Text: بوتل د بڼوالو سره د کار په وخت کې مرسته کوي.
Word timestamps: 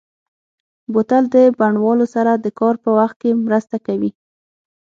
بوتل 0.93 1.23
د 1.35 1.37
بڼوالو 1.59 2.05
سره 2.15 2.31
د 2.35 2.45
کار 2.59 2.75
په 2.83 2.89
وخت 2.99 3.15
کې 3.21 3.31
مرسته 3.45 3.75
کوي. 3.87 4.11